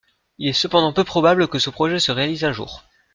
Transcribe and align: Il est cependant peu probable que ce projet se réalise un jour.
Il 0.39 0.47
est 0.49 0.53
cependant 0.53 0.93
peu 0.93 1.03
probable 1.03 1.47
que 1.47 1.59
ce 1.59 1.69
projet 1.69 1.99
se 1.99 2.11
réalise 2.11 2.43
un 2.43 2.51
jour. 2.53 2.85